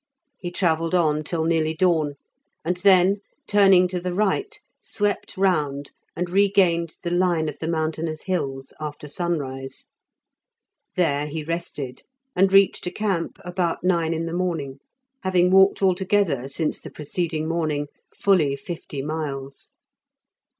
[0.39, 2.15] He travelled on till nearly dawn,
[2.65, 8.23] and then, turning to the right, swept round, and regained the line of the mountainous
[8.23, 9.85] hills after sunrise.
[10.95, 12.01] There he rested,
[12.35, 14.79] and reached a camp about nine in the morning,
[15.21, 17.85] having walked altogether since the preceding morning
[18.17, 19.69] fully fifty miles.